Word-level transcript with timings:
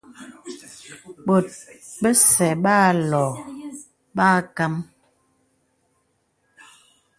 Bòt 1.25 1.47
bəsɛ̄ 2.01 2.51
bə 2.63 2.73
âlɔ 2.89 3.25
bə 4.15 4.23
âkam. 4.37 4.73